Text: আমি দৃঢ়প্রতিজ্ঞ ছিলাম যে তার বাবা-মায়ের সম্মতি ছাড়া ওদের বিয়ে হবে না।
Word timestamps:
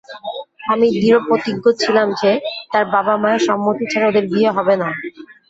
আমি 0.67 0.87
দৃঢ়প্রতিজ্ঞ 0.95 1.63
ছিলাম 1.81 2.07
যে 2.21 2.31
তার 2.71 2.85
বাবা-মায়ের 2.93 3.41
সম্মতি 3.47 3.83
ছাড়া 3.91 4.07
ওদের 4.09 4.25
বিয়ে 4.31 4.49
হবে 4.57 4.75
না। 4.81 4.87